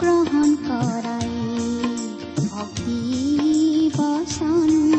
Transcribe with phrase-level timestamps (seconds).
[0.00, 1.30] গ্ৰহণ কৰাই
[2.50, 3.00] ভক্তি
[3.96, 4.95] বচন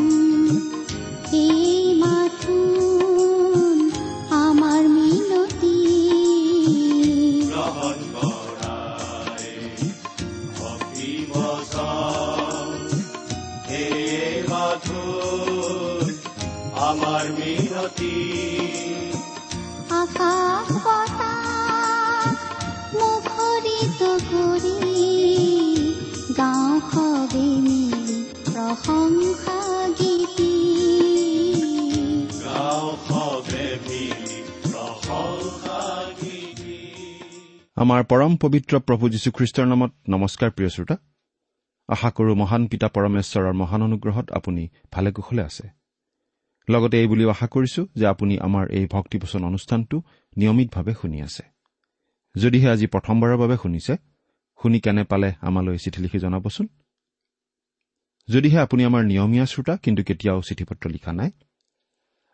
[37.98, 40.96] আমাৰ পৰম পবিত্ৰ প্ৰভু যীশুখ্ৰীষ্টৰ নামত নমস্কাৰ প্ৰিয় শ্ৰোতা।
[41.88, 45.64] আশা কৰোঁ মহান পিতা পৰমেশ্বৰৰ মহান অনুগ্ৰহত আপুনি ভালে কুশলে আছে।
[46.68, 49.96] লগতে এই বুলিও আশা কৰিছো যে আপুনি আমাৰ এই ভক্তিপোচন অনুষ্ঠানটো
[50.36, 51.42] নিয়মিতভাৱে শুনি আছে।
[52.34, 53.94] যদিহে আজি প্ৰথমবাৰৰ বাবে শুনিছে
[54.62, 56.66] শুনি কেনে পালে আমালৈ চিঠি লিখি জনাবচোন?
[58.28, 61.30] যদিহে আপুনি আমাৰ নিয়মীয়া শ্ৰোতা কিন্তু কেতিয়াও চিঠি পত্ৰ লিখা নাই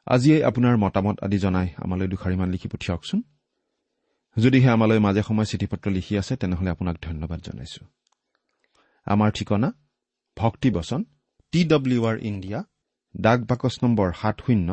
[0.06, 3.20] আজিয়ে আপোনাৰ মতামত আদি জনাই আমালৈ দুষাৰিমান লিখি পঠিয়াওকচোন।
[4.36, 7.82] যদিহে আমালৈ মাজে সময়ে চিঠি পত্ৰ লিখি আছে তেনেহলে আপোনাক ধন্যবাদ জনাইছো।
[9.06, 9.68] আমাৰ ঠিকনা
[10.36, 11.00] ভক্তিবচন
[11.52, 12.60] টি ডব্লিউ আৰ ইণ্ডিয়া
[13.14, 14.68] ডাক বাকচ নম্বৰ সাত শূন্য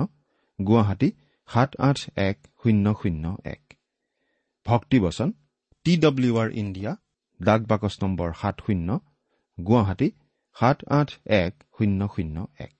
[0.59, 1.09] গুৱাহাটী
[1.49, 1.99] সাত আঠ
[2.29, 3.23] এক শূন্য শূন্য
[3.55, 3.61] এক।
[4.65, 5.29] ভক্তিবচন
[5.85, 6.91] টি ডব্লিউ আৰ ইণ্ডিয়া
[7.39, 8.89] ডাক বাকচ নম্বৰ সাত শূন্য
[9.57, 10.07] গুৱাহাটী
[10.55, 11.09] সাত আঠ
[11.43, 12.73] এক শূন্য শূন্য এক।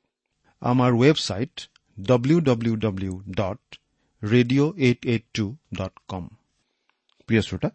[0.61, 1.55] আমাৰ website
[1.97, 3.61] W W W dot
[4.21, 5.45] radio' eight eight two
[5.79, 6.25] dot com
[7.31, 7.69] প্ৰিয় শ্ৰোতা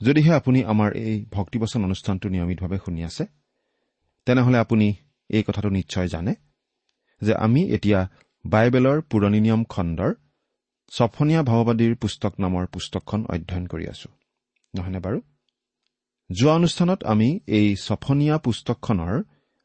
[0.00, 3.24] যদিহে আপুনি আমাৰ এই ভক্তিবচন অনুষ্ঠানটো নিয়মিতভাৱে শুনি আছে
[4.26, 4.94] তেনেহলে আপুনি
[5.30, 6.34] এই কথাটো নিশ্চয় জানে
[7.22, 8.00] যে আমি এতিয়া
[8.44, 10.12] বাইবেলৰ পুৰণি নিয়ম খণ্ডৰ
[10.92, 14.08] ছফনীয়া ভাৱবাদীৰ পুস্তক নামৰ পুস্তকখন অধ্যয়ন কৰি আছো।
[14.74, 15.18] নহয়নে বাৰু?
[16.30, 19.22] যোৱা অনুষ্ঠানত আমি এই ছফনীয়া পুস্তকখনৰ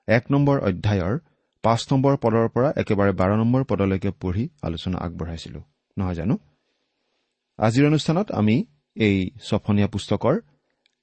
[0.08, 1.20] এক নম্বৰ অধ্যায়ৰ
[1.64, 5.60] পাঁচ নম্বৰ পদৰ পৰা একেবাৰে বাৰ নম্বৰ পদলৈকে পঢ়ি আলোচনা আগবঢ়াইছিলো।
[5.98, 6.36] নহয় জানো?
[7.62, 8.56] আজিৰ অনুষ্ঠানত আমি
[8.96, 9.18] এই
[9.48, 10.36] ছফনীয়া পুস্তকৰ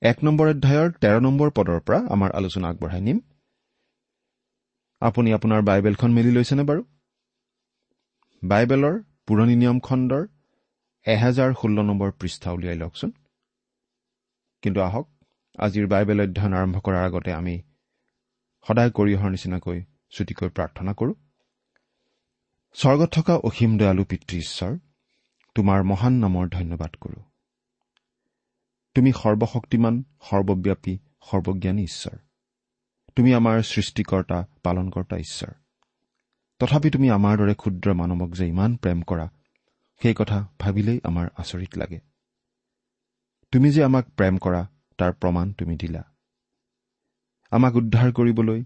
[0.03, 3.19] এক নম্বৰ অধ্যায়ৰ তেৰ নম্বৰ পদৰ পৰা আমাৰ আলোচনা আগবঢ়াই নিম।
[5.01, 6.83] আপুনি আপোনাৰ বাইবেলখন মেলি লৈছেনে বাৰু?
[8.43, 8.95] বাইবেলৰ
[9.27, 10.23] পুৰণি নিয়ম খণ্ডৰ
[11.07, 13.11] এহেজাৰ ষোল্ল নম্বৰ পৃষ্ঠা উলিয়াই লওকচোন।
[14.63, 15.07] কিন্তু আহক
[15.59, 17.57] আজিৰ বাইবেল অধ্যয়ন আৰম্ভ কৰাৰ আগতে আমি
[18.67, 19.79] সদায় কৰি অহাৰ নিচিনাকৈ
[20.11, 21.15] চুটিকৈ প্ৰাৰ্থনা কৰোঁ।
[22.73, 24.73] স্বৰ্গত থকা অসীম দয়ালু পিতৃ ঈশ্বৰ
[25.55, 27.23] তোমাৰ মহান নামৰ ধন্যবাদ কৰোঁ।
[28.95, 30.99] তুমি সৰ্বশক্তিমান সৰ্বব্যাপী
[31.31, 32.19] সৰ্বজ্ঞানী ঈশ্বৰ।
[33.17, 35.53] তুমি আমাৰ সৃষ্টিকৰ্তা পালনকৰ্তা ঈশ্বৰ।
[36.59, 39.31] তথাপি তুমি আমাৰ দৰে ক্ষুদ্ৰ মানৱক যে ইমান প্ৰেম কৰা
[40.03, 42.01] সেই কথা ভাবিলেই আমাৰ আচৰিত লাগে।
[43.53, 46.03] তুমি যে আমাক প্ৰেম কৰা তাৰ প্ৰমাণ তুমি দিলা।
[47.51, 48.65] আমাক উদ্ধাৰ কৰিবলৈ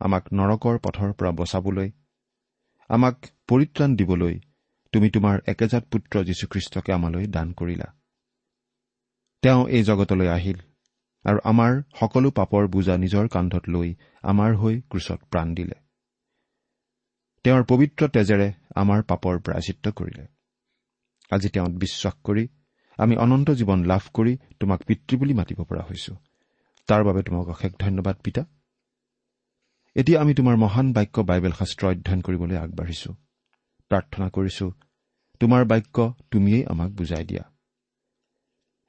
[0.00, 1.90] আমাক নৰকৰ পথৰ পৰা বচাবলৈ
[2.88, 4.40] আমাক পৰিত্ৰাণ দিবলৈ
[4.92, 7.88] তুমি তোমাৰ একেজাত পুত্ৰ যীশুখ্ৰীষ্টকে আমালৈ দান কৰিলা।
[9.42, 10.58] তেওঁ এই জগতলৈ আহিল
[11.24, 15.76] আৰু আমাৰ সকলো পাপৰ বোজা নিজৰ কান্ধত লৈ আমাৰ হৈ ক্ৰুচত প্ৰাণ দিলে।
[17.44, 20.24] তেওঁৰ পবিত্ৰ তেজেৰে আমাৰ পাপৰ প্ৰায়চিত্ৰ কৰিলে।
[21.30, 22.48] আজি তেওঁত বিশ্বাস কৰি
[22.98, 26.16] আমি অনন্ত জীৱন লাভ কৰি তোমাক পিতৃ বুলি মাতিব পৰা হৈছো।
[26.88, 28.42] তাৰ বাবে তোমাক অশেষ ধন্যবাদ পিতা।
[29.96, 33.14] এতিয়া আমি তোমাৰ মহান বাক্য বাইবেল শাস্ত্ৰ অধ্যয়ন কৰিবলৈ আগবাঢ়িছো।
[33.90, 34.66] প্ৰাৰ্থনা কৰিছো।
[35.40, 35.96] তোমাৰ বাক্য
[36.30, 37.44] তুমিয়েই আমাক বুজাই দিয়া।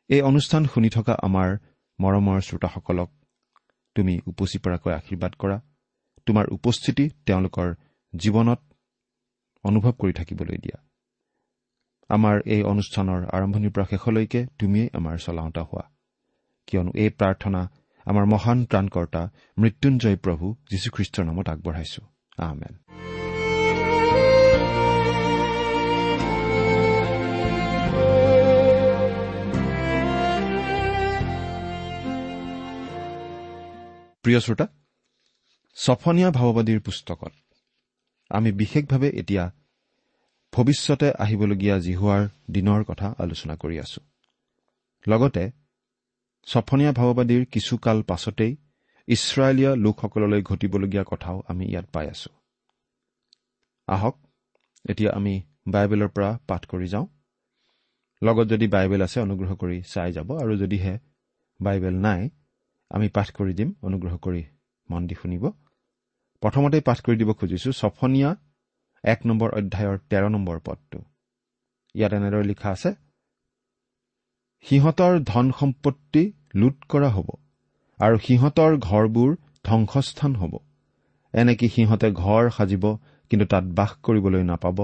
[0.09, 1.49] এই অনুষ্ঠান শুনি থকা আমাৰ
[1.99, 3.09] মৰমৰ শ্ৰোতাসকলক
[3.95, 5.57] তুমি উপচি পৰাকৈ আশীৰ্বাদ কৰা।
[6.27, 7.67] তোমাৰ উপস্থিতি তেওঁলোকৰ
[8.13, 8.59] জীৱনত
[9.63, 10.77] অনুভৱ কৰি থাকিবলৈ দিয়া।
[12.09, 15.85] আমাৰ এই অনুষ্ঠানৰ আৰম্ভণিৰ পৰা শেষলৈকে তুমিয়েই আমাৰ চলাওঁতা হোৱা।
[16.67, 17.61] কিয়নো এই প্ৰাৰ্থনা
[18.05, 19.21] আমাৰ মহান ত্ৰাণকৰ্তা
[19.57, 22.01] মৃত্যুঞ্জয় প্ৰভু যীশুখ্ৰীষ্টৰ নামত আগবঢ়াইছো।
[22.37, 22.73] আহমেন
[34.23, 34.67] প্ৰিয় শ্ৰোতা
[35.75, 37.33] ছফনীয়া ভাৱবাদীৰ পুস্তকত
[38.29, 39.51] আমি বিশেষভাৱে এতিয়া
[40.53, 44.01] ভৱিষ্যতে আহিবলগীয়া জিহুৱাৰ দিনৰ কথা আলোচনা কৰি আছো।
[45.07, 45.51] লগতে
[46.47, 48.55] ছফনীয়া ভাৱবাদীৰ কিছুকাল পাছতেই
[49.07, 52.29] ইছৰাইলীয় লোকসকললৈ ঘটিবলগীয়া কথাও আমি ইয়াত পাই আছো।
[53.87, 54.15] আহক
[54.89, 57.07] এতিয়া আমি বাইবেলৰ পৰা পাঠ কৰি যাওঁ।
[58.23, 60.99] লগত যদি বাইবেল আছে অনুগ্ৰহ কৰি চাই যাব আৰু যদিহে
[61.61, 62.29] বাইবেল নাই
[62.91, 64.43] আমি পাঠ কৰি দিম অনুগ্ৰহ কৰি
[64.89, 65.43] মন দি শুনিব।
[66.43, 68.29] প্ৰথমতে পাঠ কৰি দিব খুজিছো ছফনীয়া
[69.03, 70.99] এক নম্বৰ অধ্যায়ৰ তেৰ নম্বৰ পদটো।
[71.95, 72.89] ইয়াত এনেদৰে লিখা আছে
[74.65, 76.23] সিহঁতৰ ধন সম্পত্তি
[76.55, 77.29] লুট কৰা হ'ব
[77.99, 79.29] আৰু সিহঁতৰ ঘৰবোৰ
[79.63, 80.53] ধ্বংসস্থান হ'ব।
[81.33, 82.85] এনেকে সিহঁতে ঘৰ সাজিব
[83.31, 84.77] কিন্তু তাত বাস কৰিবলৈ নাপাব।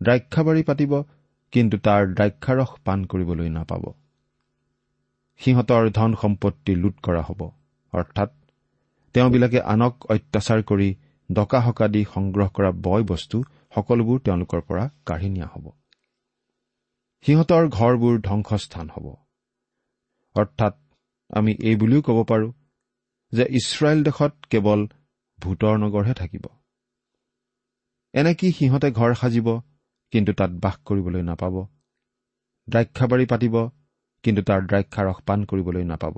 [0.00, 0.92] দ্ৰাক্ষাবাৰী পাতিব
[1.52, 3.84] কিন্তু তাৰ দ্ৰাক্ষাৰস পাণ কৰিবলৈ নাপাব।
[5.40, 7.40] সিহঁতৰ ধন সম্পত্তি লুট কৰা হ'ব।
[7.92, 8.30] অৰ্থাৎ
[9.14, 10.88] তেওঁবিলাকে আনক অত্যাচাৰ কৰি
[11.30, 13.36] ডকা হকা দি সংগ্ৰহ কৰা বয় বস্তু
[13.74, 15.66] সকলোবোৰ তেওঁলোকৰ পৰা কাঢ়ি নিয়া হ'ব।
[17.24, 19.06] সিহঁতৰ ঘৰবোৰ ধ্বংসস্থান হ'ব।
[20.36, 20.74] অৰ্থাৎ
[21.30, 22.52] আমি এই বুলিও ক'ব পাৰোঁ
[23.32, 24.80] যে ইছৰাইল দেশত কেৱল
[25.38, 26.44] ভূতৰ নগৰহে থাকিব।
[28.14, 29.48] এনেকি সিহঁতে ঘৰ সাজিব
[30.12, 31.54] কিন্তু তাত বাস কৰিবলৈ নাপাব
[32.68, 33.54] দ্ৰাক্ষাবাৰী পাতিব
[34.24, 36.16] কিন্তু তাৰ দ্ৰাক্ষাৰস পাণ কৰিবলৈ নাপাব।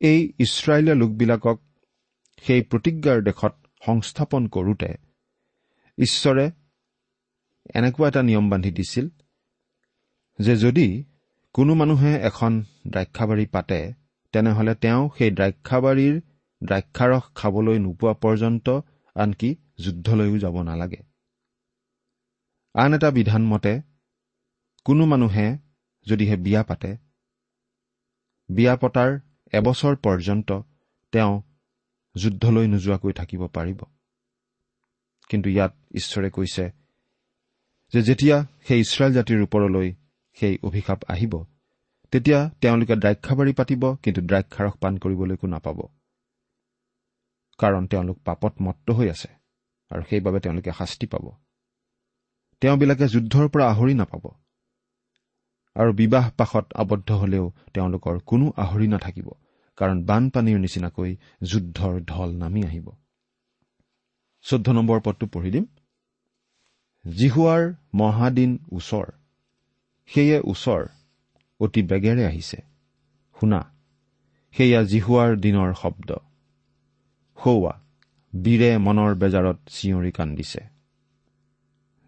[0.00, 1.58] এই ইছৰাইলীয় লোকবিলাকক
[2.44, 3.54] সেই প্ৰতিজ্ঞাৰ দেশত
[3.86, 4.90] সংস্থাপন কৰোঁতে
[5.98, 6.44] ঈশ্বৰে
[7.74, 9.06] এনেকুৱা এটা নিয়ম বান্ধি দিছিল
[10.38, 10.86] যে যদি
[11.54, 12.52] কোনো মানুহে এখন
[12.86, 13.80] দ্ৰাক্ষাবাৰী পাতে
[14.34, 16.16] তেনেহলে তেওঁ সেই দ্ৰাক্ষাবাৰীৰ
[16.62, 18.66] দ্ৰাক্ষাৰস খাবলৈ নোপোৱা পৰ্যন্ত
[19.16, 21.00] আনকি যুদ্ধলৈও যাব নালাগে।
[22.74, 23.72] আন এটা বিধান মতে
[24.86, 25.46] কোনো মানুহে
[26.06, 26.96] যদিহে বিয়া পাতে।
[28.48, 29.20] বিয়া পতাৰ
[29.52, 30.62] এবছৰ পৰ্যন্ত
[31.12, 31.42] তেওঁ
[32.16, 33.80] যুদ্ধলৈ নোযোৱাকৈ থাকিব পাৰিব।
[35.28, 36.70] কিন্তু ইয়াত ঈশ্বৰে কৈছে
[37.92, 39.94] যে যেতিয়া সেই ইছৰাইল জাতিৰ ওপৰলৈ
[40.32, 41.44] সেই অভিশাপ আহিব
[42.12, 45.78] তেতিয়া তেওঁলোকে দ্ৰাক্ষাবাৰী পাতিব কিন্তু দ্ৰাক্ষাৰস পাণ কৰিবলৈকো নাপাব।
[47.58, 49.28] কাৰণ তেওঁলোক পাপত মত্ত হৈ আছে
[49.90, 51.24] আৰু সেইবাবে তেওঁলোকে শাস্তি পাব।
[52.60, 54.39] তেওঁবিলাকে যুদ্ধৰ পৰা আহৰি নাপাব।
[55.76, 59.28] আৰু বিবাহ পাশত আবদ্ধ হলেও তেওঁলোকৰ কোনো আহৰি নাথাকিব
[59.78, 62.86] কাৰণ বানপানীৰ নিচিনাকৈ যুদ্ধৰ ঢল নামি আহিব।
[64.44, 65.66] চৈধ্য নম্বৰ পদটো পঢ়ি দিম।
[67.04, 67.62] জিহুৱাৰ
[67.94, 69.06] মহাদিন ওচৰ।
[70.10, 70.82] সেয়ে ওচৰ
[71.60, 72.58] অতি বেগেৰে আহিছে।
[73.36, 73.60] শুনা
[74.54, 76.10] সেয়া জিহুৱাৰ দিনৰ শব্দ।
[77.38, 77.74] সৌৱা
[78.34, 80.60] বীৰে মনৰ বেজাৰত চিঞৰি কান্দিছে।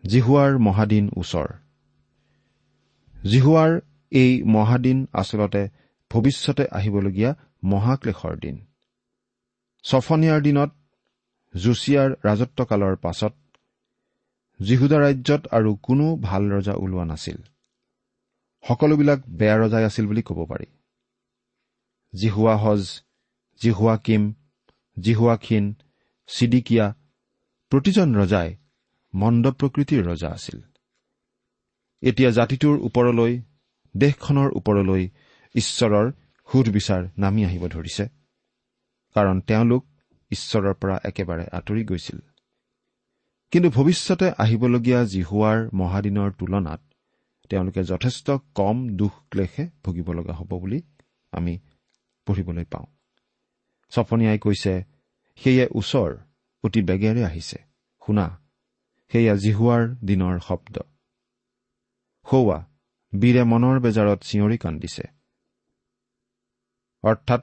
[0.05, 1.49] জিহুৱাৰ মহাদিন ওচৰ।
[3.25, 3.81] জিহুৱাৰ
[4.13, 5.63] এই মহাদিন আচলতে
[6.11, 7.31] ভৱিষ্যতে আহিবলগীয়া
[7.65, 8.57] মহাক্লেশৰ দিন।
[9.85, 10.71] ছফনীয়াৰ দিনত
[11.57, 13.33] জুচিয়াৰ ৰাজত্বকালৰ পাছত
[14.61, 17.39] জিহুদা ৰাজ্যত আৰু কোনো ভাল ৰজা ওলোৱা নাছিল।
[18.69, 20.67] সকলোবিলাক বেয়া ৰজাই আছিল বুলি ক'ব পাৰি।
[22.15, 22.83] জিহুৱা হজ
[23.61, 24.23] জিহুৱা কিম
[24.99, 25.65] জিহুৱা খিন
[26.27, 26.87] চিডিকিয়া
[27.73, 28.49] প্ৰতিজন ৰজাই
[29.15, 30.72] মন্দ প্ৰকৃতিৰ ৰজা আছিল।
[32.03, 33.41] এতিয়া জাতিটোৰ ওপৰলৈ
[33.97, 35.09] দেশখনৰ ওপৰলৈ
[35.55, 36.13] ঈশ্বৰৰ
[36.49, 38.05] সুধবিচাৰ নামি আহিব ধৰিছে।
[39.15, 39.87] কাৰণ তেওঁলোক
[40.31, 42.19] ঈশ্বৰৰ পৰা একেবাৰে আঁতৰি গৈছিল।
[43.53, 46.81] কিন্তু ভৱিষ্যতে আহিবলগীয়া জিহুৱাৰ মহাদিনৰ তুলনাত
[47.49, 50.83] তেওঁলোকে যথেষ্ট কম দুখ ক্লেশে ভুগিব লগা হ'ব বুলি
[51.33, 51.59] আমি
[52.27, 52.87] পঢ়িবলৈ পাওঁ।
[53.91, 54.85] ছফনীয়াই কৈছে
[55.37, 56.11] সেয়ে ওচৰ
[56.65, 57.59] অতি বেগেৰে আহিছে।
[58.07, 58.27] শুনা
[59.13, 60.79] সেয়া জিহুৱাৰ দিনৰ শব্দ।
[62.27, 62.59] সৌৱা
[63.13, 65.05] বীৰে মনৰ বেজাৰত চিঞৰি কান্দিছে।
[67.05, 67.43] অৰ্থাৎ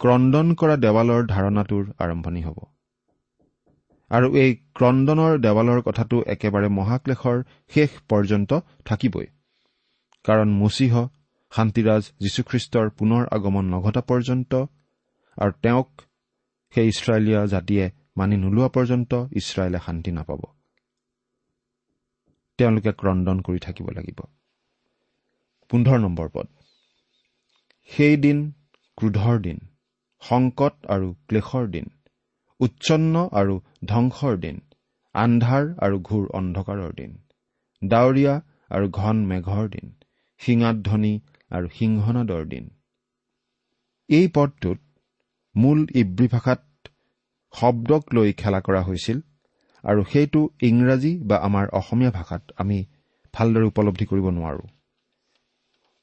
[0.00, 2.58] ক্ৰদন কৰা দেৱালৰ ধাৰণাটোৰ আৰম্ভণি হ'ব।
[4.10, 8.50] আৰু এই ক্ৰদনৰ দেৱালৰ কথাটো একেবাৰে মহাক্লেশৰ শেষ পৰ্যন্ত
[8.84, 9.26] থাকিবই।
[10.24, 10.94] কাৰণ মচীহ
[11.52, 14.52] শান্তিৰাজ যীশুখ্ৰীষ্টৰ পুনৰ আগমন নঘটা পৰ্যন্ত
[15.38, 15.88] আৰু তেওঁক
[16.74, 17.84] সেই ইছৰাইলীয়া জাতিয়ে
[18.16, 20.42] মানি নোলোৱা পৰ্যন্ত ইছৰাইলে শান্তি নাপাব।
[22.62, 24.24] তেওঁলোকে ক্ৰদন কৰি থাকিব লাগিব।
[25.70, 26.48] পোন্ধৰ নম্বৰ পদ।
[27.90, 28.42] সেইদিন
[28.98, 29.58] ক্ৰোধৰ দিন
[30.22, 31.86] সংকট আৰু ক্লেশৰ দিন
[32.60, 33.54] উচ্ছন্ন আৰু
[33.86, 34.60] ধ্বংসৰ দিন
[35.14, 37.10] আন্ধাৰ আৰু ঘূৰ অন্ধকাৰৰ দিন
[37.82, 38.34] ডাৱৰীয়া
[38.70, 39.88] আৰু ঘন মেঘৰ দিন
[40.40, 41.12] শিঙাত ধ্বনি
[41.50, 42.68] আৰু সিংহনাদৰ দিন।
[44.08, 44.80] এই পদটোত
[45.54, 46.62] মূল ইব্ৰী ভাষাত
[47.54, 49.18] শব্দক লৈ খেলা কৰা হৈছিল
[49.84, 52.78] আৰু সেইটো ইংৰাজী বা আমাৰ অসমীয়া ভাষাত আমি
[53.34, 54.64] ভালদৰে উপলব্ধি কৰিব নোৱাৰো।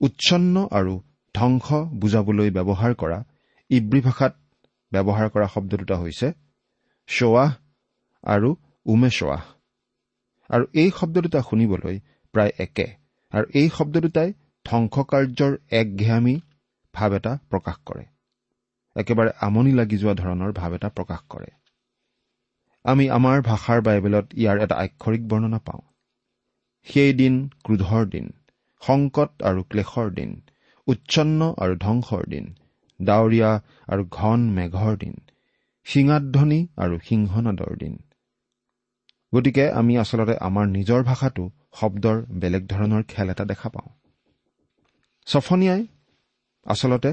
[0.01, 0.93] উচ্ছন্ন আৰু
[1.35, 1.67] ধ্বংস
[2.01, 3.19] বুজাবলৈ ব্যৱহাৰ কৰা
[3.69, 4.33] ইব্ৰী ভাষাত
[4.91, 6.27] ব্যৱহাৰ কৰা শব্দ দুটা হৈছে
[7.09, 7.49] শ্বৱাহ
[8.23, 8.49] আৰু
[8.85, 9.43] উমেশ্বৱাহ।
[10.49, 11.95] আৰু এই শব্দ দুটা শুনিবলৈ
[12.33, 12.87] প্ৰায় একে।
[13.33, 14.29] আৰু এই শব্দ দুটাই
[14.65, 16.35] ধ্বংসকাৰ্যৰ একঘেয়ামী
[16.93, 18.05] ভাৱ এটা প্ৰকাশ কৰে।
[18.95, 21.49] একেবাৰে আমনি লাগি যোৱা ধৰণৰ ভাৱ এটা প্ৰকাশ কৰে।
[22.85, 25.81] আমি আমাৰ ভাষাৰ বাইবেলত ইয়াৰ এটা আক্ষৰিক বৰ্ণনা পাওঁ।
[26.87, 28.25] সেই দিন ক্ৰোধৰ দিন
[28.81, 30.31] সংকট আৰু ক্লেশৰ দিন
[30.87, 32.45] উচ্ছন্ন আৰু ধ্বংসৰ দিন
[33.01, 33.51] ডাৱৰীয়া
[33.87, 35.15] আৰু ঘন মেঘৰ দিন
[35.85, 37.95] সিঙাধ্বনি আৰু সিংহনাদৰ দিন।
[39.33, 41.43] গতিকে আমি আচলতে আমাৰ নিজৰ ভাষাটো
[41.79, 43.89] শব্দৰ বেলেগ ধৰণৰ খেল এটা দেখা পাওঁ।
[45.27, 45.81] ছফনিয়াই
[46.65, 47.11] আচলতে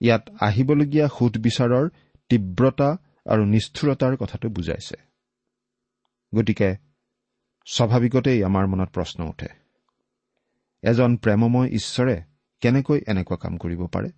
[0.00, 1.86] ইয়াত আহিবলগীয়া সুধবিচাৰৰ
[2.30, 2.90] তীব্ৰতা
[3.26, 4.96] আৰু নিষ্ঠুৰতাৰ কথাটো বুজাইছে।
[6.34, 6.68] গতিকে
[7.66, 9.48] স্বাভাৱিকতেই আমাৰ মনত প্ৰশ্ন উঠে
[10.82, 12.16] এজন প্ৰেমময় ঈশ্বৰে
[12.62, 14.10] কেনেকৈ এনেকুৱা কাম কৰিব পাৰে?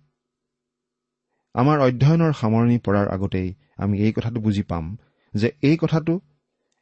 [1.55, 4.97] আমাৰ অধ্যয়নৰ সামৰণি পৰাৰ আগতেই আমি এই কথাটো বুজি পাম
[5.33, 6.19] যে এই কথাটো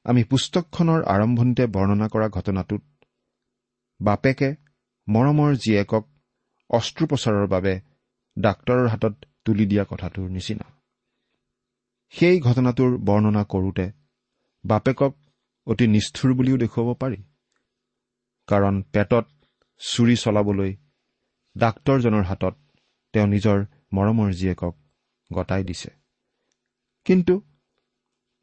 [0.04, 2.84] আমি পুস্তকখনৰ আৰম্ভণিতে বৰ্ণনা কৰা ঘটনাটোত
[4.02, 4.56] বাপেকে
[5.08, 6.04] মৰমৰ জীয়েকক
[6.70, 7.82] অস্ত্ৰোপচাৰৰ বাবে
[8.38, 9.14] ডাক্তৰৰ হাতত
[9.46, 10.81] তুলি দিয়া কথাটোৰ নিচিনা।
[12.14, 13.86] সেই ঘটনাটোৰ বৰ্ণনা কৰোঁতে
[14.64, 15.14] বাপেকক
[15.68, 17.20] অতি নিষ্ঠুৰ বুলিও দেখুৱাব পাৰি।
[18.48, 19.26] কাৰণ পেটত
[19.82, 20.72] চুৰি চলাবলৈ
[21.56, 22.56] ডাক্তৰজনৰ হাতত
[23.14, 23.58] তেওঁ নিজৰ
[23.94, 24.74] মৰমৰ জীয়েকক
[25.32, 25.92] গতাই দিছে।
[27.06, 27.34] কিন্তু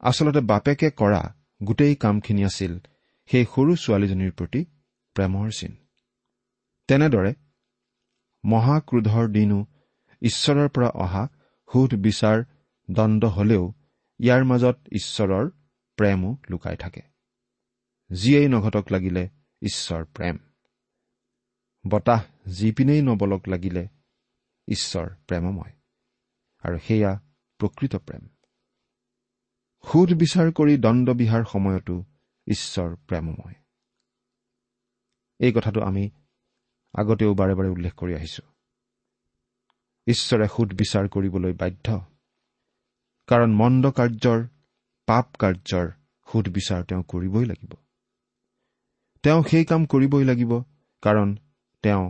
[0.03, 1.21] আচলতে বাপেকে কৰা
[1.63, 2.73] গোটেই কামখিনি আছিল
[3.29, 4.61] সেই সৰু ছোৱালীজনীৰ প্ৰতি
[5.15, 5.73] প্ৰেমৰ চিন।
[6.89, 7.31] তেনেদৰে
[8.43, 9.59] মহাক্ৰোধৰ দিনো
[10.21, 11.23] ঈশ্বৰৰ পৰা অহা
[11.69, 12.37] সুধ বিচাৰ
[12.91, 13.73] দণ্ড হলেও
[14.19, 15.49] ইয়াৰ মাজত ঈশ্বৰৰ
[15.95, 17.01] প্ৰেমো লুকাই থাকে।
[18.09, 19.29] যিয়েই নঘটক লাগিলে
[19.61, 20.37] ঈশ্বৰ প্ৰেম।
[21.89, 23.87] বতাহ যিপিনেই নবলক লাগিলে
[24.67, 25.71] ঈশ্বৰ প্ৰেমময়।
[26.59, 27.21] আৰু সেয়া
[27.57, 28.27] প্ৰকৃত প্ৰেম।
[29.91, 32.05] সুধ বিচাৰ কৰি দণ্ডবিহাৰ সময়তো
[32.47, 33.53] ঈশ্বৰ প্ৰেমময়।
[35.39, 36.09] এই কথাটো আমি
[36.93, 38.43] আগতেও বাৰে বাৰে উল্লেখ কৰি আহিছো।
[40.07, 42.05] ঈশ্বৰে সুধ বিচাৰ কৰিবলৈ বাধ্য
[43.29, 44.39] কাৰণ মন্দ কাৰ্যৰ
[45.07, 45.87] পাপ কাৰ্যৰ
[46.27, 47.73] সুধ বিচাৰ তেওঁ কৰিবই লাগিব।
[49.23, 50.51] তেওঁ সেই কাম কৰিবই লাগিব
[51.03, 51.35] কাৰণ
[51.83, 52.05] তেওঁ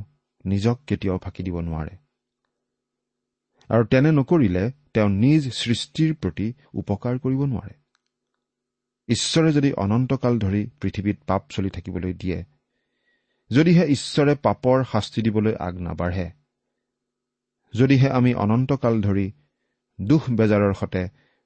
[0.45, 1.95] নিজক কেতিয়াও ফাঁকি দিব নোৱাৰে।
[3.69, 7.75] আৰু তেনে নকৰিলে তেওঁ নিজ সৃষ্টিৰ প্ৰতি উপকাৰ কৰিব নোৱাৰে।
[9.09, 12.39] ঈশ্বৰে যদি অনন্তকাল ধৰি পৃথিৱীত পাপ চলি থাকিবলৈ দিয়ে
[13.51, 16.27] যদিহে ঈশ্বৰে পাপৰ শাস্তি দিবলৈ আগ নাবাঢ়ে
[17.73, 19.31] যদিহে আমি অনন্তকাল ধৰি
[19.99, 21.03] দুখ বেজাৰৰ সতে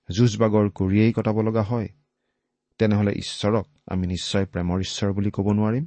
[0.10, 1.90] যুঁজবাগৰ কৰিয়েই কটাব লগা হয়।
[2.80, 5.86] তেনেহলে ঈশ্বৰক আমি নিশ্চয় প্ৰেমৰ ঈশ্বৰ বুলি ক'ব নোৱাৰিম।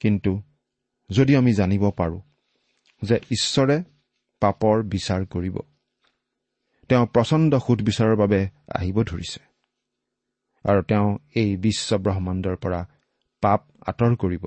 [0.00, 0.42] কিন্তু
[1.10, 2.20] যদি আমি জানিব পাৰোঁ
[3.02, 3.76] যে ঈশ্বৰে
[4.40, 5.56] পাপৰ বিচাৰ কৰিব
[6.88, 9.40] তেওঁ প্ৰচণ্ড সুধবিচাৰৰ বাবে আহিব ধৰিছে
[10.64, 12.80] আৰু তেওঁ এই বিশ্ব ব্ৰহ্মাণ্ডৰ পৰা
[13.42, 14.44] পাপ আঁতৰ কৰিব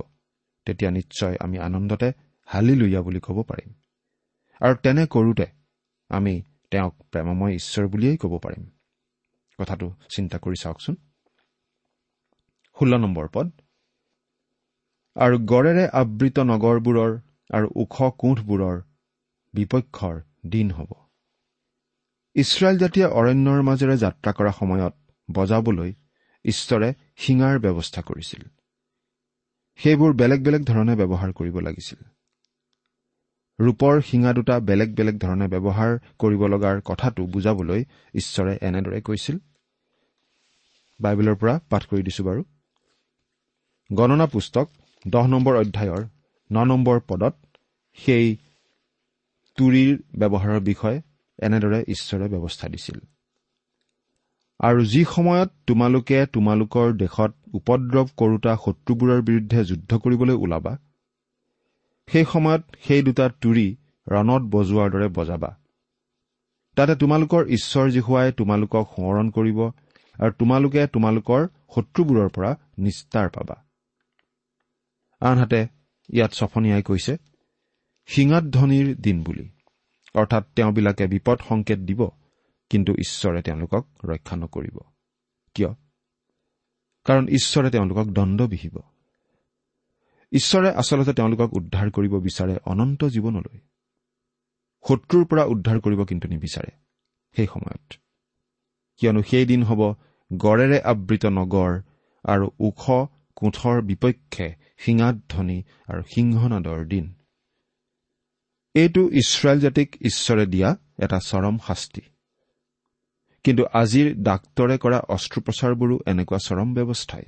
[0.65, 2.11] তেতিয়া নিশ্চয় আমি আনন্দতে
[2.45, 3.73] হালি লুইয়া বুলি ক'ব পাৰিম।
[4.61, 5.45] আৰু তেনে কৰোঁতে
[6.09, 6.43] আমি
[6.75, 8.63] তেওঁক প্ৰেমময় ঈশ্বৰ বুলিয়েই ক'ব পাৰিম।
[9.59, 10.95] কথাটো চিন্তা কৰি চাওকচোন।
[12.79, 13.51] ষোল্ল নম্বৰ পদ।
[15.15, 17.19] আৰু গড়েৰে আবৃত নগৰবোৰৰ
[17.53, 18.81] আৰু ওখ কোঠবোৰৰ
[19.53, 20.91] বিপক্ষৰ দিন হ'ব।
[22.35, 24.93] ইছৰাইল জাতিয়ে অৰণ্যৰ মাজেৰে যাত্ৰা কৰা সময়ত
[25.31, 25.93] বজাবলৈ
[26.45, 28.43] ঈশ্বৰে শিঙাৰ ব্যৱস্থা কৰিছিল।
[29.77, 32.14] সেইবোৰ বেলেগ বেলেগ ধৰণে ব্যৱহাৰ কৰিব লাগিছিল।
[33.59, 39.37] ৰূপৰ শিঙা দুটা বেলেগ বেলেগ ধৰণে ব্যৱহাৰ কৰিব লগাৰ কথাটো বুজাবলৈ ঈশ্বৰে এনেদৰে কৈছিল।
[41.01, 42.43] বাইবেলৰ পৰা পাঠ কৰি বাৰু।
[43.93, 44.67] গণনা পুস্তক
[45.07, 46.03] দহ নম্বৰ অধ্যায়ৰ
[46.51, 47.35] ন নম্বৰ পদত
[47.97, 48.37] সেই
[49.57, 51.01] তুৰিৰ ব্যৱহাৰৰ বিষয়ে
[51.39, 52.99] এনেদৰে ঈশ্বৰে ব্যৱস্থা দিছিল।
[54.59, 60.77] আৰু যি সময়ত তোমালোকে তোমালোকৰ দেশত উপদ্ৰৱ কৰোতা শত্ৰুবোৰৰ বিৰুদ্ধে যুদ্ধ কৰিবলৈ ওলাবা
[62.07, 63.75] সেই সময়ত সেই দুটা তুৰি
[64.07, 65.57] ৰণত বজোৱাৰ দৰে বজাবা।
[66.75, 69.59] তাতে তোমালোকৰ ঈশ্বৰ জীহুৱাই তোমালোকক সোঁৱৰণ কৰিব
[70.19, 73.65] আৰু তোমালোকে তোমালোকৰ শত্ৰুবোৰৰ পৰা নিস্তাৰ পাবা।
[75.19, 75.67] আনহাতে
[76.13, 77.17] ইয়াত ছফনীয়াই কৈছে
[78.05, 79.49] সিঙাধ্বনিৰ দিন বুলি।
[80.15, 82.09] অৰ্থাৎ তেওঁবিলাকে বিপদ সংকেত দিব
[82.69, 84.77] কিন্তু ঈশ্বৰে তেওঁলোকক ৰক্ষা নকৰিব।
[85.53, 85.69] কিয়?
[87.03, 88.79] কাৰণ ঈশ্বৰে তেওঁলোকক দণ্ড বিহিব।
[90.31, 93.59] ঈশ্বৰে আচলতে তেওঁলোকক উদ্ধাৰ কৰিব বিচাৰে অনন্ত জীৱনলৈ।
[94.87, 96.71] শত্ৰুৰ পৰা উদ্ধাৰ কৰিব কিন্তু নিবিচাৰে
[97.35, 97.93] সেই সময়ত।
[98.97, 99.93] কিয়নো সেই দিন হ'ব
[100.37, 101.81] গড়েৰে আবৃত নগৰ
[102.23, 107.13] আৰু ওখ কোঠৰ বিপক্ষে সিঙাধ্বনি আৰু সিংহনাদৰ দিন।
[108.73, 112.01] এইটো ইছৰাইল জাতিক ঈশ্বৰে দিয়া এটা চৰম শাস্তি।
[113.43, 117.23] কিন্তু আজিৰ ডাক্তৰে কৰা অস্ত্ৰোপচাৰবোৰো এনেকুৱা চৰম ব্যৱস্থাই।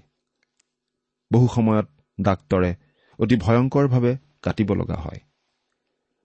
[1.33, 1.87] বহু সময়ত
[2.21, 2.75] ডাক্তৰে
[3.19, 5.19] অতি ভয়ংকৰভাৱে কাটিব লগা হয়।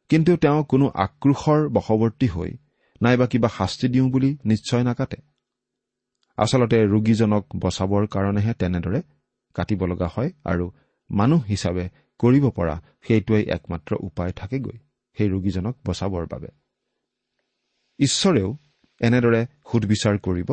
[0.08, 2.50] কিন্তু তেওঁ কোনো আক্ৰোশৰ বশৱৰ্তী হৈ
[3.02, 5.16] নাইবা কিবা শাস্তি দিওঁ বুলি নিশ্চয় নাকাটে।
[6.36, 9.02] আচলতে ৰোগীজনক বচাবৰ কাৰণেহে তেনেদৰে
[9.54, 10.70] কাটিব লগা হয় আৰু
[11.10, 14.78] মানুহ হিচাপে কৰিব পৰা সেইটোৱেই একমাত্ৰ উপায় থাকেগৈ
[15.16, 16.48] সেই ৰোগীজনক বচাবৰ বাবে।
[17.98, 18.56] ঈশ্বৰেও
[19.00, 20.48] এনেদৰে সুধবিচাৰ কৰিব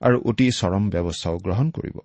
[0.00, 1.98] আৰু অতি চৰম ব্যৱস্থাও গ্ৰহণ কৰিব।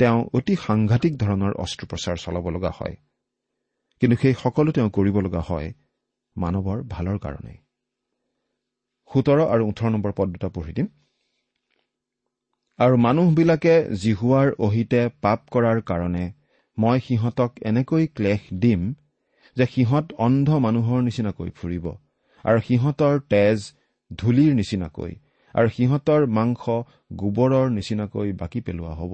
[0.00, 2.96] তেওঁ অতি সাংঘাতিক ধৰণৰ অস্ত্ৰোপচাৰ চলাব লগা হয়।
[4.02, 5.68] কিন্তু সেই সকলো তেওঁ কৰিব লগা হয়
[6.36, 7.54] মানৱৰ ভালৰ কাৰণে।
[9.10, 10.88] সোতৰ আৰু ওঠৰ নম্বৰ পদ দুটা পঢ়ি দিম।
[12.78, 16.24] আৰু মানুহবিলাকে জিহুৱাৰ অহিতে পাপ কৰাৰ কাৰণে
[16.78, 18.80] মই সিহঁতক এনেকৈ ক্লেশ দিম
[19.56, 21.86] যে সিহঁত অন্ধ মানুহৰ নিচিনাকৈ ফুৰিব
[22.44, 23.58] আৰু সিহঁতৰ তেজ
[24.10, 25.12] ধূলিৰ নিচিনাকৈ
[25.54, 26.62] আৰু সিহঁতৰ মাংস
[27.16, 29.12] গোবৰৰ নিচিনাকৈ বাকি পেলোৱা হ'ব।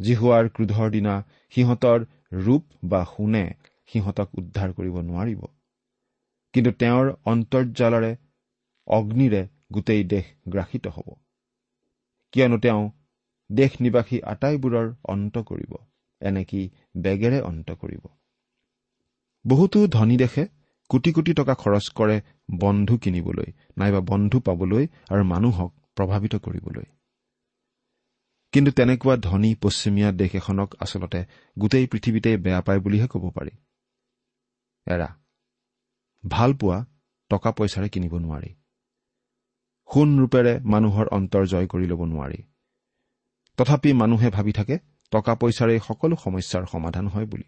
[0.00, 1.14] জিহুৱাৰ ক্ৰোধৰ দিনা
[1.54, 2.06] সিহঁতৰ
[2.44, 3.44] ৰূপ বা সোণে
[3.86, 5.40] সিহঁতক উদ্ধাৰ কৰিব নোৱাৰিব।
[6.54, 8.12] কিন্তু তেওঁৰ অন্তৰ্জালৰে
[8.88, 11.08] অগ্নিৰে গোটেই দেশ গ্ৰাসিত হ'ব।
[12.34, 12.84] কিয়নো তেওঁ
[13.50, 15.74] দেশ নিবাসী আটাইবোৰৰ অন্ত কৰিব
[16.20, 16.62] এনেকি
[16.96, 18.04] বেগেৰে অন্ত কৰিব।
[19.44, 20.44] বহুতো ধনী দেশে
[20.90, 22.16] কোটি কোটি টকা খৰচ কৰে
[22.60, 26.86] বন্ধু কিনিবলৈ নাইবা বন্ধু পাবলৈ আৰু মানুহক প্ৰভাৱিত কৰিবলৈ।
[28.52, 31.24] কিন্তু তেনেকুৱা ধনী পশ্চিমীয়া দেশ এখনক আচলতে
[31.58, 33.50] গোটেই পৃথিৱীতে বেয়া পায় বুলিহে ক'ব পাৰি।
[34.86, 35.08] এৰা
[36.28, 36.86] ভাল পোৱা
[37.30, 38.54] টকা পইচাৰে কিনিব নোৱাৰি।
[39.88, 42.42] সোণ ৰূপেৰে মানুহৰ অন্তৰ জয় কৰি ল'ব নোৱাৰি।
[43.56, 44.78] তথাপি মানুহে ভাবি থাকে
[45.12, 47.46] টকা পইচাৰে সকলো সমস্যাৰ সমাধান হয় বুলি।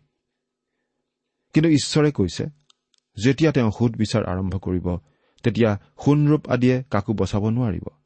[1.55, 2.45] কিন্তু ঈশ্বৰে কৈছে
[3.17, 4.87] যেতিয়া তেওঁ সুদ বিচাৰ আৰম্ভ কৰিব
[5.45, 5.71] তেতিয়া
[6.05, 8.00] সোণৰূপ আদিয়ে কাকো বচাব নোৱাৰিব।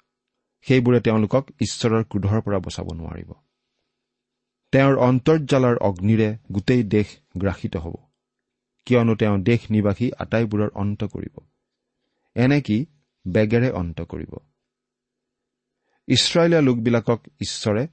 [0.68, 3.32] সেইবোৰে তেওঁলোকক ঈশ্বৰৰ ক্ৰোধৰ পৰা বচাব নোৱাৰিব।
[4.72, 7.94] তেওঁৰ অন্তৰ্জালৰ অগ্নিৰে গোটেই দেশ গ্ৰাসিত হ'ব।
[8.86, 11.34] কিয়নো তেওঁ দেশ নিবাসী আটাইবোৰৰ অন্ত কৰিব।
[12.36, 12.86] এনেকি
[13.28, 14.32] বেগেৰে অন্ত কৰিব?
[16.08, 17.86] ইছৰাইলীয়া লোকবিলাকক ঈশ্বৰে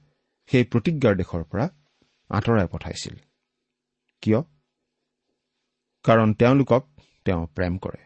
[0.50, 1.66] সেই প্ৰতিজ্ঞাৰ দেশৰ পৰা
[2.30, 3.14] আঁতৰাই পঠাইছিল।
[4.22, 4.40] কিয়?
[6.04, 6.82] কাৰণ তেওঁলোকক
[7.24, 8.02] তেওঁ প্ৰেম কৰে।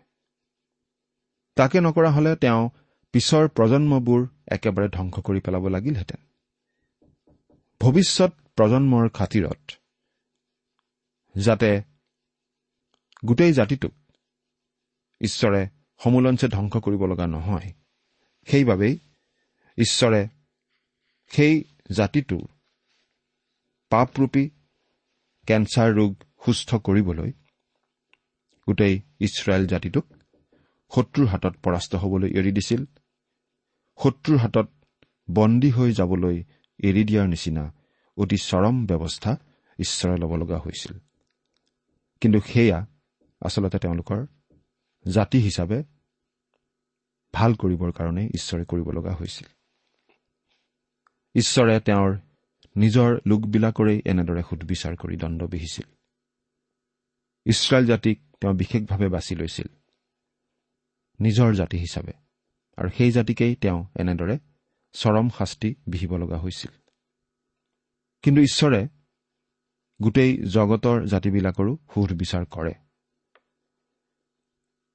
[1.55, 2.71] তাকে নকৰা হলে তেওঁ
[3.15, 6.21] পিছৰ প্ৰজন্মবোৰ একেবাৰে ধ্বংস কৰি পেলাব লাগিলহেঁতেন।
[7.81, 9.63] ভৱিষ্যত প্ৰজন্মৰ খাতিৰত
[11.35, 11.71] যাতে
[13.25, 13.95] গোটেই জাতিটোক
[15.21, 15.63] ঈশ্বৰে
[16.01, 17.69] সমোলঞ্চে ধ্বংস কৰিব লগা নহয়
[18.49, 18.95] সেইবাবেই
[19.79, 20.21] ঈশ্বৰে
[21.31, 21.55] সেই
[21.97, 22.45] জাতিটোৰ
[23.93, 24.45] পাপৰূপী
[25.49, 26.13] কেঞ্চাৰ ৰোগ
[26.45, 27.31] সুস্থ কৰিবলৈ
[28.67, 30.07] গোটেই ইছৰাইল জাতিটোক
[30.93, 32.81] শত্ৰুৰ হাতত পৰাস্ত হবলৈ এৰি দিছিল।
[34.03, 34.69] শত্ৰুৰ হাতত
[35.31, 36.45] বন্দী হৈ যাবলৈ
[36.79, 37.73] এৰি দিয়াৰ নিচিনা
[38.17, 39.37] অতি চৰম ব্যৱস্থা
[39.79, 40.99] ঈশ্বৰে ল'ব লগা হৈছিল।
[42.21, 42.87] কিন্তু সেয়া
[43.41, 44.27] আচলতে তেওঁলোকৰ
[45.13, 45.83] জাতি হিচাপে
[47.33, 49.49] ভাল কৰিবৰ কাৰণে ঈশ্বৰে কৰিব লগা হৈছিল।
[51.35, 52.19] ঈশ্বৰে তেওঁৰ
[52.77, 55.85] নিজৰ লোকবিলাকৰেই এনেদৰে সুদবিচাৰ কৰি দণ্ড বিহিছিল।
[57.45, 59.67] ইছৰাইল জাতিক তেওঁ বিশেষভাৱে বাছি লৈছিল।
[61.21, 62.26] নিজৰ জাতি হিচাপে।
[62.77, 64.39] আৰু সেই জাতিকেই তেওঁ এনেদৰে
[64.93, 66.71] চৰম শাস্তি বিহিব লগা হৈছিল।
[68.23, 68.89] কিন্তু ঈশ্বৰে
[70.03, 72.75] গোটেই জগতৰ জাতিবিলাকৰো সুধবিচাৰ কৰে।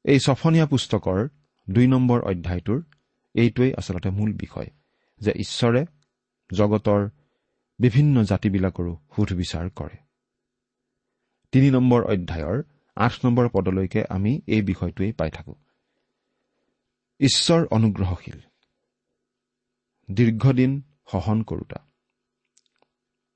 [0.03, 1.29] এই ছফনীয়া পুস্তকৰ
[1.69, 2.83] দুই নম্বৰ অধ্যায়টোৰ
[3.33, 4.69] এইটোৱেই আচলতে মূল বিষয়
[5.19, 5.85] যে ঈশ্বৰে
[6.53, 7.09] জগতৰ
[7.79, 9.97] বিভিন্ন জাতিবিলাকৰো সুধবিচাৰ কৰে।
[11.51, 12.63] তিনি নম্বৰ অধ্যায়ৰ
[12.95, 15.55] আঠ নম্বৰ পদলৈকে আমি এই বিষয়টোৱেই পাই থাকো।
[17.21, 18.39] ঈশ্বৰ অনুগ্ৰহশীল।
[20.11, 20.81] দীৰ্ঘদিন
[21.11, 21.87] সহন কৰোতা।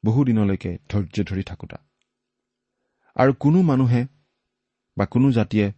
[0.06, 1.78] বহুদিনলৈকে ধৈৰ্য ধৰি থাকোতা।
[3.16, 4.08] আৰু কোনো মানুহে
[4.98, 5.72] বা কোনো জাতিয়ে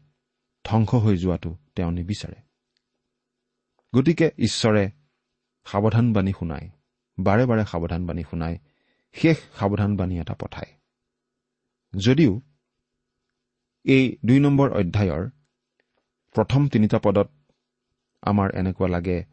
[0.64, 2.42] ধ্বংস হৈ যোৱাটো তেওঁ নিবিচাৰে।
[3.96, 4.92] গতিকে ঈশ্বৰে
[5.66, 6.70] সাৱধানবাণী শুনায়
[7.20, 8.58] বাৰে বাৰে সাৱধানবাণী শুনাই
[9.14, 10.74] শেষ সাৱধানবাণী এটা পঠায়।
[11.98, 12.42] যদিও
[13.84, 15.30] এই দুই নম্বৰ অধ্যায়ৰ
[16.34, 17.30] প্ৰথম তিনিটা পদত
[18.22, 19.26] আমাৰ এনেকুৱা লাগে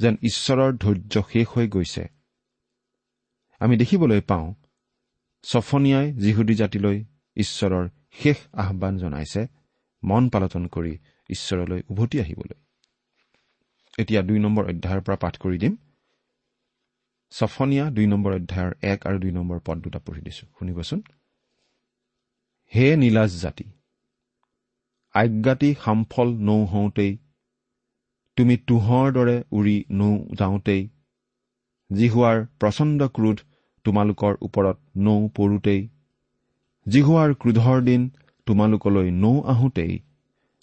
[0.00, 2.08] যেন ঈশ্বৰৰ ধৈৰ্য শেষ হৈ গৈছে।
[3.58, 4.54] আমি দেখিবলৈ পাওঁ
[5.42, 7.04] ছফনিয়াই যিহুদী জাতিলৈ
[7.36, 9.46] ঈশ্বৰৰ শেষ আহ্বান জনাইছে
[10.04, 10.98] মন পালটন কৰি
[11.30, 12.58] ঈশ্বৰলৈ উভতি আহিবলৈ।
[13.98, 15.76] এতিয়া দুই নম্বৰ অধ্যায়ৰ পৰা পাঠ কৰি দিম।
[17.30, 21.02] ছফনীয়া দুই নম্বৰ অধ্যায়ৰ এক আৰু দুই নম্বৰ পদ দুটা পঢ়ি দিছো। শুনিবচোন।
[22.74, 23.64] হে নীলাজ জাতি
[25.14, 27.18] আজ্ঞাতি সামফল নৌ হওঁতেই
[28.36, 30.82] তুমি তোহৰ দৰে উৰি নৌ যাওঁতেই
[31.90, 33.38] যি হোৱাৰ প্ৰচণ্ড ক্ৰোধ
[33.84, 35.82] তোমালোকৰ ওপৰত নৌ পৰোঁতেই
[36.86, 38.06] যিহোৱাৰ ক্ৰোধৰ দিন
[38.46, 39.98] তোমালোকলৈ নৌ আহোঁতেই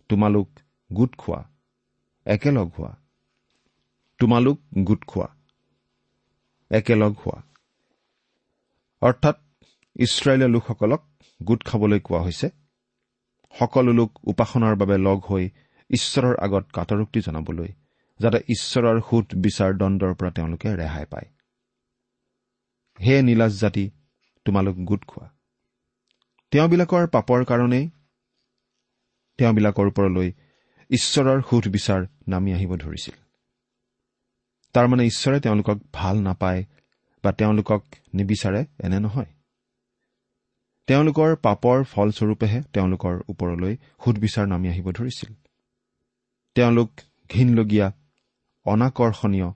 [0.10, 1.42] তোমালোক গোট খোৱা
[2.26, 2.92] একেলগ হোৱা।
[4.20, 5.28] তোমালোক গোট খোৱা
[6.72, 7.38] একেলগ হোৱা।
[9.02, 9.38] অৰ্থাৎ
[9.96, 11.02] ইছৰাইলীয় লোকসকলক
[11.40, 12.48] গোট খাবলৈ কোৱা হৈছে।
[13.54, 15.46] সকলো লোক উপাসনাৰ বাবে লগ হৈ
[15.90, 17.68] ঈশ্বৰৰ আগত কাটৰোক্তি জনাবলৈ
[18.20, 21.28] যাতে ঈশ্বৰৰ সোধ বিচাৰ দণ্ডৰ পৰা তেওঁলোকে ৰেহাই পায়।
[23.06, 23.92] হে নীলাজ জাতি
[24.46, 25.28] তোমালোক গোট খোৱা।
[26.52, 27.90] তেওঁবিলাকৰ পাপৰ কাৰণেই
[29.38, 30.32] তেওঁবিলাকৰ ওপৰলৈ
[30.90, 33.14] ঈশ্বৰৰ সোধ বিচাৰ নামি আহিব ধৰিছিল।
[34.74, 36.66] তাৰমানে ঈশ্বৰে তেওঁলোকক ভাল নাপায়
[37.24, 39.26] বা তেওঁলোকক নিবিচাৰে এনে নহয়।
[40.88, 45.34] তেওঁলোকৰ পাপৰ ফলস্বৰূপেহে তেওঁলোকৰ ওপৰলৈ সুদবিচাৰ নামি আহিব ধৰিছিল।
[46.56, 46.90] তেওঁলোক
[47.30, 47.88] ঘীনলগীয়া
[48.66, 49.50] অনাকৰ্ষণীয়।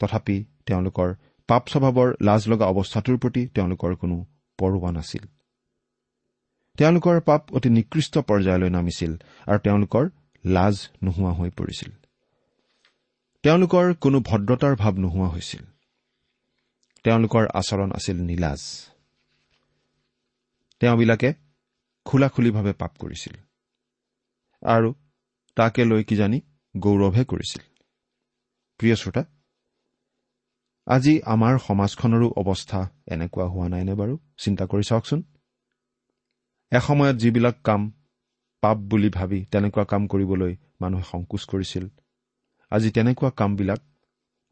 [0.00, 1.08] তথাপি তেওঁলোকৰ
[1.48, 4.16] পাপ স্বভাৱৰ লাজ লগা অৱস্থাটোৰ প্ৰতি তেওঁলোকৰ কোনো
[4.58, 5.24] পৰোৱা নাছিল।
[6.78, 9.12] তেওঁলোকৰ পাপ অতি নিকৃষ্ট পৰ্যায়লৈ নামিছিল
[9.46, 10.04] আৰু তেওঁলোকৰ
[10.44, 11.92] লাজ নোহোৱা হৈ পৰিছিল।
[13.42, 15.64] তেওঁলোকৰ কোনো ভদ্ৰতাৰ ভাৱ নোহোৱা হৈছিল।
[17.04, 18.62] তেওঁলোকৰ আচৰণ আছিল নীলাজ।
[20.80, 21.34] তেওঁবিলাকে
[22.04, 23.34] খোলা খুলিভাৱে পাপ কৰিছিল।
[24.62, 24.94] আৰু
[25.56, 26.38] তাকে লৈ কিজানি
[26.74, 27.62] গৌৰৱহে কৰিছিল।
[28.80, 29.22] প্ৰিয় শ্ৰোতা
[30.86, 34.14] আজি আমাৰ সমাজখনৰো অৱস্থা এনেকুৱা হোৱা নাইনে বাৰু?
[34.38, 35.20] চিন্তা কৰি চাওকচোন।
[36.72, 37.82] এসময়ত যিবিলাক কাম
[38.62, 41.84] পাপ বুলি ভাবি তেনেকুৱা কাম কৰিবলৈ মানুহে সংকোচ কৰিছিল
[42.72, 43.80] আজি তেনেকুৱা কামবিলাক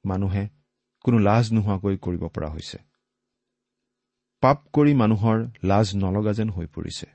[0.05, 0.45] মানুহে
[1.05, 2.79] কোনো লাজ নোহোৱাকৈ কৰিব পৰা হৈছে।
[4.43, 7.07] পাপ কৰি মানুহৰ লাজ নলগা যেন হৈ পৰিছে।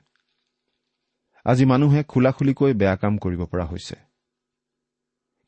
[1.48, 3.96] আজি মানুহে খোলা খুলিকৈ বেয়া কাম কৰিব পৰা হৈছে।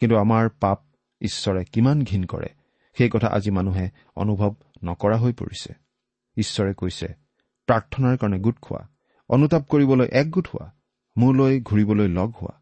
[0.01, 0.79] কিন্তু আমাৰ পাপ
[1.21, 2.51] ঈশ্বৰে কিমান ঘীন কৰে
[2.97, 3.87] সেই কথা আজি মানুহে
[4.17, 4.53] অনুভৱ
[4.85, 5.73] নকৰা হৈ পৰিছে।
[6.37, 7.09] ঈশ্বৰে কৈছে
[7.69, 8.83] প্ৰাৰ্থনাৰ কাৰণে গোট খোৱা
[9.31, 10.67] অনুতাপ কৰিবলৈ একগোট হোৱা
[11.17, 12.55] মোলৈ ঘূৰিবলৈ লগ হোৱা।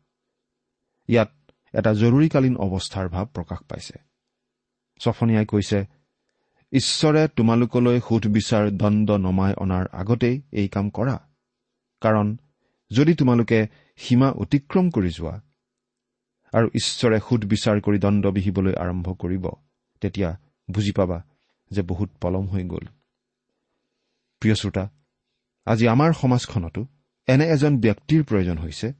[1.09, 1.31] ইয়াত
[1.75, 3.97] এটা জৰুৰীকালীন অৱস্থাৰ ভাৱ প্ৰকাশ পাইছে।
[5.01, 5.79] ছফনীয়াই কৈছে
[6.73, 11.17] ঈশ্বৰে তোমালোকলৈ সুধবিচাৰ দণ্ড নমাই অনাৰ আগতেই এই কাম কৰা।
[12.03, 12.37] কাৰণ
[12.91, 13.59] যদি তোমালোকে
[13.97, 15.35] সীমা অতিক্ৰম কৰি যোৱা
[16.53, 19.45] আৰু ঈশ্বৰে সুধবিচাৰ কৰি দণ্ড বিহিবলৈ আৰম্ভ কৰিব
[20.01, 20.31] তেতিয়া
[20.71, 21.19] বুজি পাবা
[21.71, 22.87] যে বহুত পলম হৈ গ'ল।
[24.43, 24.85] প্ৰিয় শ্ৰোতা
[25.67, 26.87] আজি আমাৰ সমাজখনতো
[27.29, 28.93] এনে এজন ব্যক্তিৰ প্ৰয়োজন হৈছে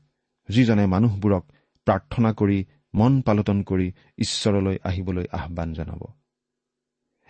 [0.49, 1.45] যিজনে মানুহবোৰক
[1.87, 2.59] প্ৰাৰ্থনা কৰি
[2.95, 6.03] মন পালটন কৰি ঈশ্বৰলৈ আহিবলৈ আহ্বান জনাব।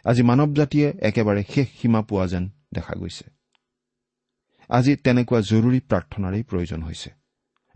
[0.04, 3.37] আজি মানৱ জাতিয়ে একেবাৰে শেষ সীমা পোৱা যেন দেখা গৈছে।
[4.70, 7.10] আজি তেনেকুৱা জৰুৰী প্ৰাৰ্থনাৰেই প্ৰয়োজন হৈছে।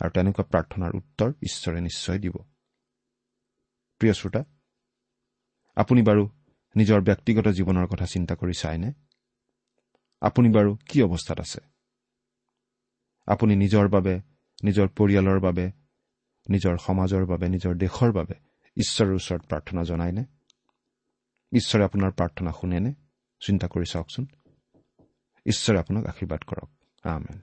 [0.01, 2.37] আৰু তেনেকুৱা প্ৰাৰ্থনাৰ উত্তৰ ঈশ্বৰে নিশ্চয় দিব।
[3.99, 4.45] প্ৰিয় শ্ৰোতা
[5.77, 6.29] আপুনি বাৰু
[6.77, 8.93] নিজৰ ব্যক্তিগত জীৱনৰ কথা চিন্তা কৰি চায়নে
[10.21, 11.61] আপুনি বাৰু কি অৱস্থাত আছে?
[13.27, 14.21] আপুনি নিজৰ বাবে
[14.65, 15.73] নিজৰ পৰিয়ালৰ বাবে
[16.51, 18.35] নিজৰ সমাজৰ বাবে নিজৰ দেশৰ বাবে
[18.77, 20.25] ঈশ্বৰৰ ওচৰত প্ৰাৰ্থনা জনায়নে
[21.53, 22.95] ঈশ্বৰে আপোনাৰ প্ৰাৰ্থনা শুনেনে?
[23.41, 24.27] চিন্তা কৰি চাওকচোন।
[25.47, 27.37] ঈশ্বৰে আপোনাক আশীৰ্বাদ কৰক। আমেন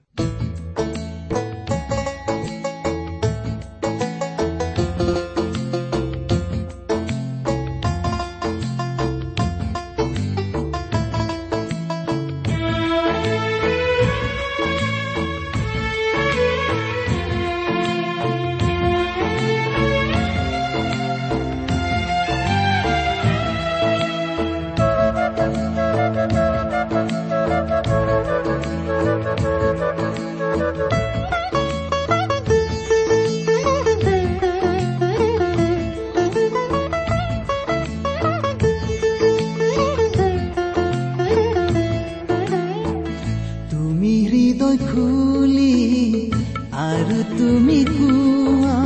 [46.90, 48.76] আৰু তুমি কোৱা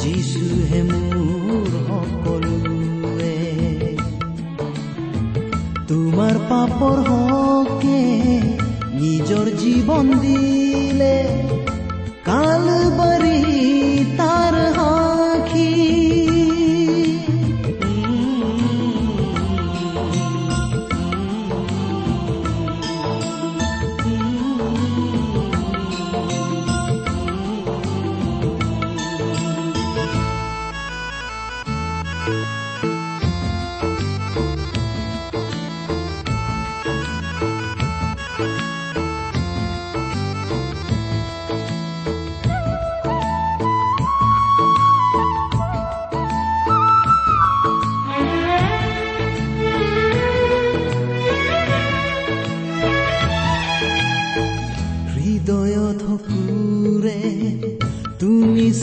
[0.00, 3.36] যিচুহে মোৰ সকলোৱে
[5.88, 8.02] তোমাৰ পাপৰ হকে
[9.00, 11.16] নিজৰ জীৱন দিলে
[12.24, 13.38] কালবাৰী
[14.20, 14.97] তাৰ সাক্ষী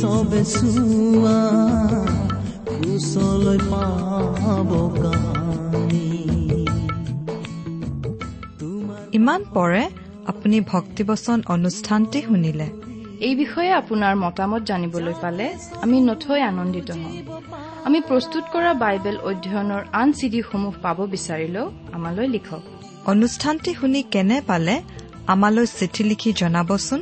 [0.05, 1.37] চবে চোৱা
[2.69, 4.71] কুশলৈ পাব
[9.17, 9.83] ইমান পৰে
[10.31, 12.67] আপুনি ভক্তিবচন অনুষ্ঠানটি শুনিলে।
[13.27, 15.45] এই বিষয়ে আপোনাৰ মতামত জানিবলৈ পালে
[15.83, 17.13] আমি নথৈ আনন্দিত হ'ম
[17.87, 21.65] আমি প্ৰস্তুত কৰা বাইবেল অধ্যয়নৰ আন চিডিসমূহ পাব বিচাৰিলেও
[21.97, 22.63] আমালৈ লিখক।
[23.13, 24.75] অনুষ্ঠানটি শুনি কেনে পালে
[25.33, 27.01] আমালৈ চিঠি লিখি জনাবচোন।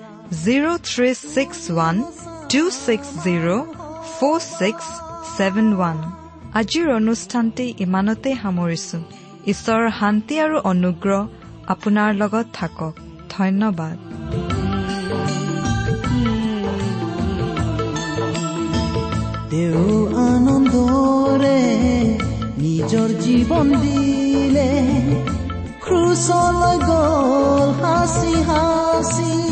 [0.31, 1.95] zero' three six one
[2.51, 3.47] two six zero'
[4.11, 4.85] four six
[5.35, 5.97] seven one
[6.59, 8.97] আজিৰ অনুষ্ঠানটি ইমানতেই সামৰিছো।
[9.53, 11.21] ঈশ্বৰৰ শান্তি আৰু অনুগ্ৰহ
[11.73, 12.93] আপোনাৰ লগত থাকক।
[13.35, 13.97] ধন্যবাদ।
[19.51, 21.61] তেওঁ আনন্দৰে
[22.63, 24.71] নিজৰ জীৱন দিলে
[25.85, 29.50] ক্ৰুচলৈ গল হাসি হাসি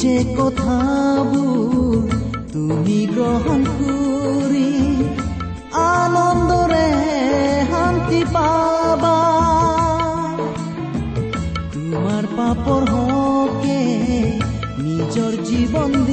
[0.00, 2.02] যে কথাবোৰ
[2.52, 3.47] তুমি গ্ৰহণ
[15.68, 16.07] তোমাৰ